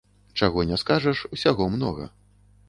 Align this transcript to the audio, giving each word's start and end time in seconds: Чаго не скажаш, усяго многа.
Чаго 0.39 0.63
не 0.71 0.79
скажаш, 0.83 1.21
усяго 1.37 1.69
многа. 1.77 2.11